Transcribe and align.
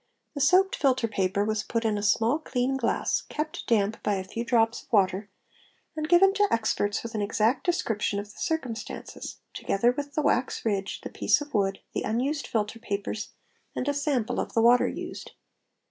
The 0.33 0.41
soaked 0.41 0.75
filter 0.77 1.07
paper 1.07 1.45
was 1.45 1.61
put 1.61 1.85
in 1.85 1.95
a 1.95 2.01
small 2.01 2.39
clean 2.39 2.75
glass, 2.75 3.21
kept 3.29 3.67
damp 3.67 4.01
by 4.01 4.15
a 4.15 4.23
"few 4.23 4.43
drops 4.43 4.81
of 4.81 4.91
water, 4.91 5.29
and 5.95 6.09
given 6.09 6.33
to 6.33 6.47
experts 6.49 7.03
with 7.03 7.13
an 7.13 7.21
exact 7.21 7.67
description 7.67 8.17
of 8.17 8.25
the 8.33 8.39
circumstances, 8.39 9.41
together 9.53 9.91
with 9.91 10.15
the 10.15 10.23
wax 10.23 10.65
ridge, 10.65 11.01
the 11.01 11.09
piece 11.11 11.39
of 11.39 11.53
wood, 11.53 11.81
the 11.93 12.01
"unused 12.01 12.47
filter 12.47 12.79
papers, 12.79 13.29
and 13.75 13.87
a 13.87 13.93
sample 13.93 14.39
of 14.39 14.53
the 14.55 14.61
water 14.63 14.87
used. 14.87 15.33